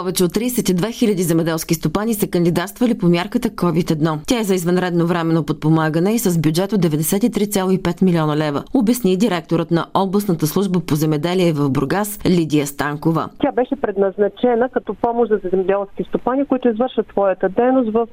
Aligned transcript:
Повече 0.00 0.24
от 0.24 0.30
32 0.30 0.74
000 0.74 1.20
земеделски 1.20 1.74
стопани 1.74 2.14
са 2.14 2.30
кандидатствали 2.30 2.98
по 2.98 3.06
мярката 3.06 3.48
COVID-1. 3.48 4.18
Тя 4.26 4.40
е 4.40 4.44
за 4.44 4.54
извънредно 4.54 5.06
временно 5.06 5.46
подпомагане 5.46 6.14
и 6.14 6.18
с 6.18 6.40
бюджет 6.40 6.72
от 6.72 6.80
93,5 6.80 8.02
милиона 8.02 8.36
лева, 8.36 8.62
обясни 8.74 9.16
директорът 9.16 9.70
на 9.70 9.86
областната 9.94 10.46
служба 10.46 10.80
по 10.80 10.94
земеделие 10.94 11.52
в 11.52 11.70
Бургас 11.70 12.18
Лидия 12.26 12.66
Станкова. 12.66 13.28
Тя 13.40 13.52
беше 13.52 13.76
предназначена 13.76 14.68
като 14.68 14.94
помощ 14.94 15.30
за 15.30 15.48
земеделски 15.50 16.04
стопани, 16.04 16.46
които 16.46 16.68
извършват 16.68 17.06
своята 17.08 17.48
дейност 17.48 17.92
в 17.92 18.06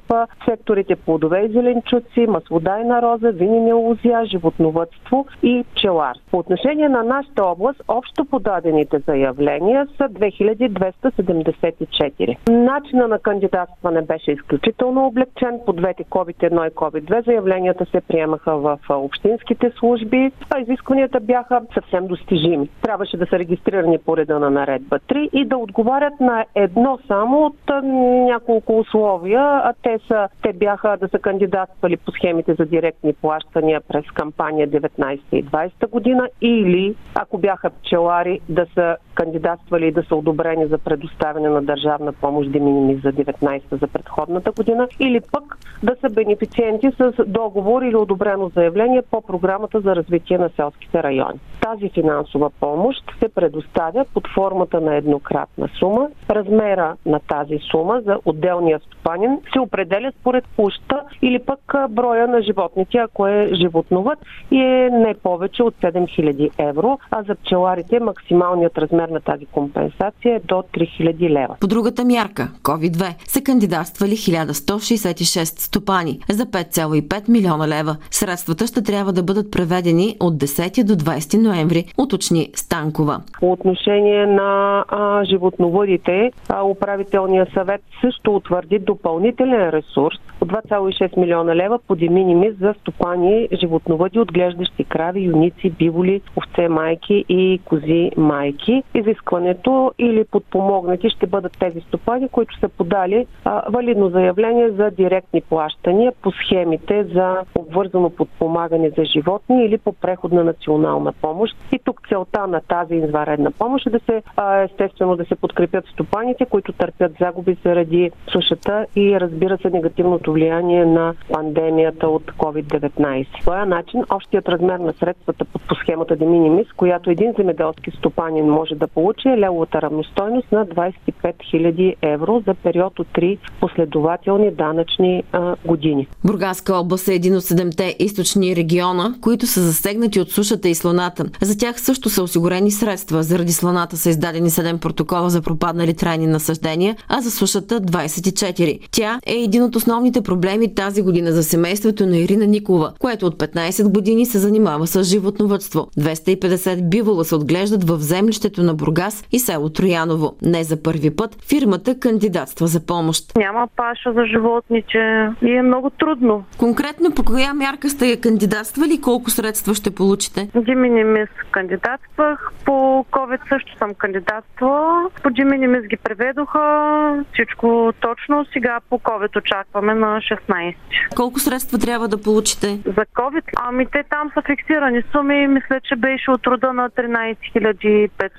секторите 0.48 0.96
плодове 0.96 1.38
и 1.40 1.52
зеленчуци, 1.52 2.26
маслодайна 2.28 3.02
роза, 3.02 3.30
винени 3.32 3.72
лузя, 3.72 4.24
животновътство 4.30 5.26
и 5.42 5.64
пчелар. 5.72 6.16
По 6.30 6.38
отношение 6.38 6.88
на 6.88 7.02
нашата 7.02 7.44
област, 7.44 7.82
общо 7.88 8.24
подадените 8.24 8.98
заявления 9.06 9.86
са 9.96 10.04
2270 10.04 11.77
24. 11.80 12.36
Начина 12.48 13.08
на 13.08 13.18
кандидатстване 13.18 14.02
беше 14.02 14.32
изключително 14.32 15.06
облегчен. 15.06 15.60
По 15.66 15.72
двете 15.72 16.04
COVID-1 16.04 16.68
и 16.68 16.74
COVID-2 16.74 17.24
заявленията 17.24 17.86
се 17.86 18.00
приемаха 18.00 18.56
в 18.56 18.78
общинските 18.90 19.72
служби, 19.78 20.32
а 20.50 20.60
изискванията 20.60 21.20
бяха 21.20 21.62
съвсем 21.74 22.06
достижими. 22.06 22.68
Трябваше 22.82 23.16
да 23.16 23.26
са 23.26 23.38
регистрирани 23.38 23.98
по 23.98 24.16
реда 24.16 24.38
на 24.38 24.50
наредба 24.50 24.98
3 24.98 25.30
и 25.32 25.44
да 25.44 25.56
отговарят 25.56 26.20
на 26.20 26.44
едно 26.54 26.98
само 27.06 27.46
от 27.46 27.84
няколко 28.28 28.78
условия, 28.78 29.40
а 29.42 29.72
те, 29.82 29.98
са, 30.08 30.28
те 30.42 30.52
бяха 30.52 30.96
да 31.00 31.08
са 31.08 31.18
кандидатствали 31.18 31.96
по 31.96 32.12
схемите 32.12 32.54
за 32.54 32.66
директни 32.66 33.12
плащания 33.12 33.80
през 33.88 34.04
кампания 34.14 34.68
19 34.68 35.20
и 35.32 35.44
20 35.44 35.90
година 35.90 36.28
или 36.40 36.94
ако 37.14 37.38
бяха 37.38 37.70
пчелари 37.70 38.40
да 38.48 38.66
са 38.74 38.96
кандидатствали 39.14 39.86
и 39.86 39.92
да 39.92 40.02
са 40.02 40.16
одобрени 40.16 40.66
за 40.66 40.78
предоставяне 40.78 41.48
на 41.48 41.62
държавна 41.68 42.12
помощ 42.12 42.52
деминими 42.52 43.00
за 43.04 43.12
19-та 43.12 43.76
за 43.76 43.86
предходната 43.86 44.50
година 44.52 44.88
или 45.00 45.20
пък 45.32 45.58
да 45.82 45.96
са 46.00 46.10
бенефициенти 46.10 46.90
с 46.98 47.12
договор 47.26 47.82
или 47.82 47.96
одобрено 47.96 48.50
заявление 48.56 49.02
по 49.10 49.20
програмата 49.20 49.80
за 49.80 49.96
развитие 49.96 50.38
на 50.38 50.50
селските 50.56 51.02
райони. 51.02 51.38
Тази 51.60 51.88
финансова 51.88 52.50
помощ 52.60 53.02
се 53.18 53.28
предоставя 53.28 54.04
под 54.14 54.24
формата 54.34 54.80
на 54.80 54.96
еднократна 54.96 55.68
сума. 55.78 56.08
Размера 56.30 56.96
на 57.06 57.20
тази 57.20 57.58
сума 57.70 58.00
за 58.06 58.18
отделния 58.24 58.78
стопанин 58.78 59.38
се 59.52 59.60
определя 59.60 60.12
според 60.20 60.44
площа 60.56 61.02
или 61.22 61.38
пък 61.38 61.74
броя 61.90 62.28
на 62.28 62.42
животните, 62.42 62.98
ако 62.98 63.26
е 63.26 63.50
животновът 63.54 64.18
и 64.50 64.60
е 64.60 64.90
не 64.90 65.14
повече 65.14 65.62
от 65.62 65.74
7000 65.74 66.50
евро, 66.58 66.98
а 67.10 67.22
за 67.22 67.34
пчеларите 67.34 68.00
максималният 68.00 68.78
размер 68.78 69.08
на 69.08 69.20
тази 69.20 69.46
компенсация 69.46 70.36
е 70.36 70.40
до 70.40 70.54
3000 70.54 71.30
лева. 71.30 71.56
По 71.60 71.66
другата 71.66 72.04
мярка, 72.04 72.48
COVID-2, 72.62 73.28
са 73.28 73.40
кандидатствали 73.42 74.10
1166 74.10 75.44
стопани 75.60 76.20
за 76.28 76.46
5,5 76.46 77.28
милиона 77.28 77.68
лева. 77.68 77.96
Средствата 78.10 78.66
ще 78.66 78.82
трябва 78.82 79.12
да 79.12 79.22
бъдат 79.22 79.52
преведени 79.52 80.16
от 80.20 80.34
10 80.34 80.84
до 80.84 80.92
20 80.92 81.42
ноември, 81.42 81.84
уточни 81.98 82.50
Станкова. 82.54 83.20
По 83.40 83.52
отношение 83.52 84.26
на 84.26 84.84
а, 84.88 85.24
животновъдите, 85.24 86.32
а, 86.48 86.64
управителният 86.64 87.48
съвет 87.54 87.80
също 88.00 88.36
утвърди 88.36 88.78
допълнителен 88.78 89.70
ресурс 89.70 90.16
от 90.40 90.48
2,6 90.48 91.20
милиона 91.20 91.56
лева 91.56 91.78
по 91.88 91.96
деминимис 91.96 92.54
за 92.60 92.74
стопани 92.80 93.48
животновъди, 93.60 94.18
отглеждащи 94.18 94.84
крави, 94.84 95.20
юници, 95.20 95.70
биволи, 95.70 96.20
овце 96.36 96.68
майки 96.68 97.24
и 97.28 97.60
кози 97.64 98.10
майки. 98.16 98.82
Изискването 98.94 99.92
или 99.98 100.24
подпомогнати 100.24 101.10
ще 101.10 101.26
бъдат 101.26 101.47
тези 101.48 101.80
стопани, 101.80 102.28
които 102.28 102.58
са 102.58 102.68
подали 102.68 103.26
а, 103.44 103.62
валидно 103.70 104.08
заявление 104.08 104.70
за 104.70 104.90
директни 104.90 105.40
плащания 105.40 106.12
по 106.22 106.30
схемите 106.30 107.04
за 107.04 107.36
обвързано 107.54 108.10
подпомагане 108.10 108.90
за 108.90 109.04
животни 109.04 109.64
или 109.64 109.78
по 109.78 109.92
преходна 109.92 110.44
национална 110.44 111.12
помощ. 111.12 111.56
И 111.72 111.78
тук 111.84 112.00
целта 112.08 112.46
на 112.46 112.60
тази 112.60 112.94
изваредна 112.94 113.50
помощ 113.50 113.86
е 113.86 113.90
да 113.90 114.00
се, 114.00 114.22
а, 114.36 114.62
естествено, 114.62 115.16
да 115.16 115.24
се 115.24 115.34
подкрепят 115.34 115.84
стопаните, 115.86 116.44
които 116.44 116.72
търпят 116.72 117.12
загуби 117.20 117.56
заради 117.64 118.10
сушата 118.32 118.86
и 118.96 119.20
разбира 119.20 119.58
се 119.58 119.70
негативното 119.70 120.32
влияние 120.32 120.84
на 120.84 121.14
пандемията 121.32 122.08
от 122.08 122.22
COVID-19. 122.22 123.26
По 123.44 123.50
този 123.50 123.68
начин 123.68 124.04
общият 124.10 124.48
размер 124.48 124.78
на 124.78 124.92
средствата 124.92 125.44
по 125.44 125.74
схемата 125.74 126.16
de 126.16 126.74
която 126.76 127.10
един 127.10 127.32
земеделски 127.32 127.90
стопанин 127.90 128.46
може 128.46 128.74
да 128.74 128.88
получи 128.88 129.28
е 129.28 129.38
левовата 129.38 129.82
равностойност 129.82 130.52
на 130.52 130.66
25 130.66 131.37
000 131.54 131.94
евро 132.02 132.42
за 132.46 132.54
период 132.54 132.98
от 132.98 133.06
3 133.06 133.38
последователни 133.60 134.50
данъчни 134.50 135.22
а, 135.32 135.56
години. 135.64 136.06
Бургаска 136.24 136.74
област 136.74 137.08
е 137.08 137.14
един 137.14 137.36
от 137.36 137.44
седемте 137.44 137.96
източни 137.98 138.56
региона, 138.56 139.14
които 139.20 139.46
са 139.46 139.60
засегнати 139.60 140.20
от 140.20 140.30
сушата 140.30 140.68
и 140.68 140.74
слоната. 140.74 141.24
За 141.42 141.58
тях 141.58 141.80
също 141.80 142.10
са 142.10 142.22
осигурени 142.22 142.70
средства. 142.70 143.22
Заради 143.22 143.52
слоната 143.52 143.96
са 143.96 144.10
издадени 144.10 144.50
7 144.50 144.78
протокола 144.78 145.30
за 145.30 145.42
пропаднали 145.42 145.94
трайни 145.94 146.26
насъждения, 146.26 146.96
а 147.08 147.20
за 147.20 147.30
сушата 147.30 147.80
24. 147.80 148.88
Тя 148.90 149.20
е 149.26 149.34
един 149.34 149.62
от 149.62 149.76
основните 149.76 150.20
проблеми 150.20 150.74
тази 150.74 151.02
година 151.02 151.32
за 151.32 151.42
семейството 151.44 152.06
на 152.06 152.18
Ирина 152.18 152.46
Никова, 152.46 152.92
което 152.98 153.26
от 153.26 153.36
15 153.36 153.88
години 153.88 154.26
се 154.26 154.38
занимава 154.38 154.86
с 154.86 155.04
животновътство. 155.04 155.88
250 155.98 156.88
бивола 156.88 157.24
се 157.24 157.34
отглеждат 157.34 157.84
в 157.84 157.98
землището 158.00 158.62
на 158.62 158.74
Бургас 158.74 159.24
и 159.32 159.38
село 159.38 159.68
Трояново. 159.68 160.36
Не 160.42 160.64
за 160.64 160.82
първи 160.82 161.10
път 161.10 161.27
фирмата 161.48 162.00
кандидатства 162.00 162.66
за 162.66 162.86
помощ. 162.86 163.36
Няма 163.36 163.68
паша 163.76 164.12
за 164.12 164.24
животните 164.24 165.30
и 165.42 165.52
е 165.52 165.62
много 165.62 165.90
трудно. 165.90 166.44
Конкретно 166.58 167.14
по 167.14 167.24
коя 167.24 167.54
мярка 167.54 167.88
сте 167.88 168.20
кандидатствали 168.20 168.94
и 168.94 169.00
колко 169.00 169.30
средства 169.30 169.74
ще 169.74 169.90
получите? 169.90 170.48
Диминимис 170.54 171.28
кандидатствах, 171.50 172.52
по 172.64 173.06
COVID 173.10 173.48
също 173.48 173.78
съм 173.78 173.94
кандидатствала. 173.94 175.10
По 175.22 175.30
Диминимис 175.30 175.82
ги 175.82 175.96
преведоха, 175.96 177.24
всичко 177.32 177.92
точно. 178.00 178.46
Сега 178.52 178.80
по 178.90 178.98
COVID 178.98 179.36
очакваме 179.38 179.94
на 179.94 180.20
16. 180.20 180.74
Колко 181.16 181.40
средства 181.40 181.78
трябва 181.78 182.08
да 182.08 182.22
получите? 182.22 182.80
За 182.84 183.04
COVID? 183.20 183.44
Ами 183.56 183.86
те 183.86 184.04
там 184.10 184.30
са 184.34 184.42
фиксирани 184.46 185.02
суми. 185.12 185.46
Мисля, 185.46 185.80
че 185.88 185.96
беше 185.96 186.30
от 186.30 186.46
рода 186.46 186.72
на 186.72 186.90
13 186.90 187.36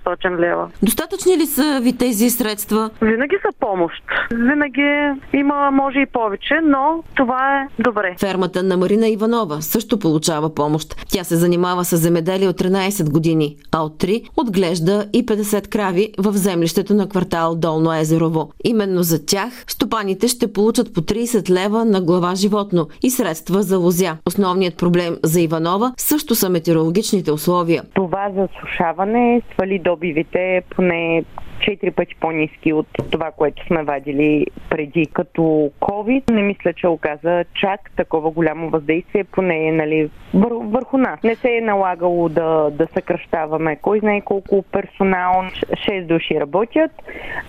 500 0.06 0.40
лева. 0.40 0.70
Достатъчни 0.84 1.38
ли 1.38 1.46
са 1.46 1.80
ви 1.84 1.98
тези 1.98 2.30
средства? 2.30 2.79
Винаги 3.02 3.36
са 3.42 3.52
помощ. 3.60 4.04
Винаги 4.32 4.90
има, 5.34 5.72
може 5.72 6.00
и 6.00 6.06
повече, 6.06 6.60
но 6.64 7.04
това 7.16 7.62
е 7.62 7.82
добре. 7.82 8.16
Фермата 8.20 8.64
на 8.64 8.78
Марина 8.78 9.08
Иванова 9.08 9.62
също 9.62 10.00
получава 10.00 10.56
помощ. 10.56 10.96
Тя 11.12 11.24
се 11.24 11.36
занимава 11.36 11.86
с 11.86 11.98
земеделие 11.98 12.48
от 12.48 12.62
13 12.62 13.12
години, 13.12 13.56
а 13.72 13.84
от 13.84 13.94
3 14.04 14.30
отглежда 14.38 15.06
и 15.14 15.26
50 15.26 15.68
крави 15.70 16.10
в 16.18 16.32
землището 16.32 16.94
на 16.94 17.10
квартал 17.10 17.56
Долно 17.56 17.94
Езерово. 17.94 18.52
Именно 18.64 19.04
за 19.04 19.26
тях 19.26 19.64
стопаните 19.68 20.28
ще 20.28 20.54
получат 20.54 20.94
по 20.94 21.02
30 21.02 21.50
лева 21.50 21.86
на 21.86 22.02
глава 22.02 22.36
животно 22.36 22.88
и 23.04 23.10
средства 23.10 23.62
за 23.62 23.78
лозя. 23.78 24.18
Основният 24.28 24.78
проблем 24.78 25.18
за 25.24 25.42
Иванова 25.42 25.94
също 25.98 26.36
са 26.36 26.50
метеорологичните 26.50 27.32
условия. 27.32 27.84
Това 27.94 28.30
засушаване 28.36 29.42
свали 29.54 29.80
добивите 29.80 30.62
поне 30.76 31.24
четири 31.60 31.92
пъти 31.92 32.16
по-низки 32.16 32.74
от 32.74 32.88
това, 33.12 33.32
което 33.32 33.66
сме 33.66 33.84
вадили 33.84 34.46
преди. 34.70 35.06
Като 35.14 35.72
COVID 35.82 36.32
не 36.32 36.42
мисля, 36.42 36.74
че 36.74 36.88
оказа 36.88 37.46
чак 37.54 37.92
такова 37.96 38.32
голямо 38.32 38.70
въздействие, 38.70 39.24
поне 39.24 39.72
нали, 39.72 40.10
вър, 40.34 40.52
върху 40.52 40.98
нас. 40.98 41.24
Не 41.24 41.36
се 41.36 41.58
е 41.58 41.62
налагало 41.62 42.30
да, 42.30 42.70
да 42.72 42.88
съкръщаваме 42.88 43.76
кой 43.76 44.00
знае 44.00 44.22
колко 44.22 44.64
персонал, 44.72 45.44
6 45.44 46.06
души 46.06 46.40
работят, 46.40 46.92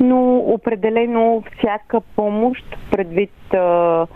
но 0.01 0.37
определено 0.37 1.43
всяка 1.59 2.01
помощ 2.17 2.65
предвид 2.91 3.55
а, 3.55 4.07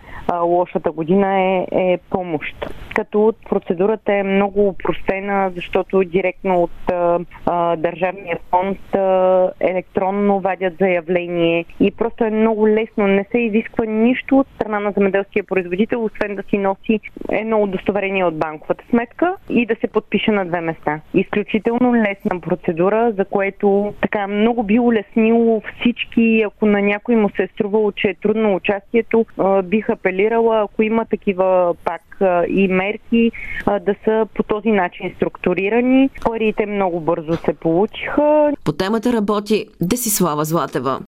лошата 0.43 0.90
година 0.93 1.40
е, 1.40 1.67
е 1.73 1.99
помощ. 2.11 2.67
Като 2.94 3.35
процедурата 3.49 4.12
е 4.12 4.23
много 4.23 4.69
упростена, 4.69 5.50
защото 5.55 6.05
директно 6.05 6.62
от 6.62 6.93
а, 6.93 7.19
а, 7.46 7.76
Държавния 7.76 8.38
фонд 8.50 8.94
а, 8.94 9.50
електронно 9.61 10.41
вадят 10.41 10.75
заявление 10.81 11.64
и 11.81 11.91
просто 11.91 12.25
е 12.25 12.31
много 12.31 12.69
лесно. 12.69 13.06
Не 13.06 13.25
се 13.31 13.38
изисква 13.38 13.85
нищо 13.85 14.38
от 14.38 14.46
страна 14.55 14.81
на 14.81 14.93
земеделския 14.93 15.44
производител, 15.44 16.05
освен 16.05 16.35
да 16.35 16.43
си 16.43 16.58
носи 16.58 17.00
едно 17.32 17.62
удостоверение 17.62 18.25
от 18.25 18.38
банковата 18.38 18.85
сметка 18.91 19.35
и 19.50 19.67
да 19.67 19.76
се 19.81 19.87
подпише 19.87 20.31
на 20.31 20.44
две 20.44 20.61
места. 20.61 21.00
Изключително 21.14 21.94
лесна 21.94 22.40
процедура, 22.40 23.12
за 23.19 23.25
което 23.25 23.94
така 24.00 24.26
много 24.26 24.62
би 24.62 24.79
улеснило 24.79 25.62
всички, 25.81 26.43
ако 26.47 26.67
на 26.67 26.82
някой 26.82 27.17
му 27.17 27.31
се 27.31 27.43
е 27.43 27.49
струвало, 27.49 27.93
че 27.93 28.08
е 28.08 28.14
трудно 28.14 28.55
участието, 28.55 29.26
бих 29.64 29.90
апелирала, 29.90 30.62
ако 30.62 30.82
има 30.82 31.05
такива 31.05 31.75
пак 31.85 32.02
имейли, 32.49 32.83
мерки 32.84 33.31
да 33.66 33.94
са 34.04 34.26
по 34.34 34.42
този 34.42 34.69
начин 34.69 35.12
структурирани. 35.16 36.10
Парите 36.25 36.66
много 36.66 37.00
бързо 37.00 37.36
се 37.36 37.54
получиха. 37.54 38.52
По 38.64 38.72
темата 38.72 39.12
работи 39.12 39.66
Десислава 39.81 40.44
Златева. 40.44 41.00